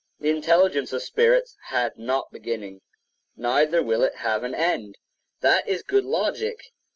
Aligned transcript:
The 0.19 0.31
intelligence 0.31 0.93
of 0.93 1.03
spirits 1.03 1.55
had 1.67 1.95
not 1.95 2.31
beginning, 2.31 2.81
neither 3.37 3.83
will 3.83 4.01
it 4.01 4.15
have 4.15 4.43
an 4.43 4.55
end. 4.55 4.97
That 5.41 5.67
is 5.69 5.83
good 5.83 6.05
logic. 6.05 6.71